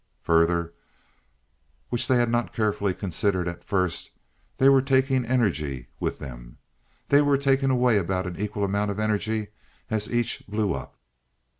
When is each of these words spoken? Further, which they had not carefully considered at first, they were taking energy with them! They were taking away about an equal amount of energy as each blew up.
Further, 0.23 0.73
which 1.89 2.07
they 2.07 2.15
had 2.15 2.31
not 2.31 2.53
carefully 2.53 2.95
considered 2.95 3.47
at 3.47 3.63
first, 3.63 4.09
they 4.57 4.67
were 4.67 4.81
taking 4.81 5.25
energy 5.25 5.89
with 5.99 6.17
them! 6.17 6.57
They 7.09 7.21
were 7.21 7.37
taking 7.37 7.69
away 7.69 7.99
about 7.99 8.25
an 8.25 8.35
equal 8.39 8.63
amount 8.63 8.89
of 8.89 8.97
energy 8.99 9.49
as 9.91 10.11
each 10.11 10.41
blew 10.47 10.73
up. 10.73 10.95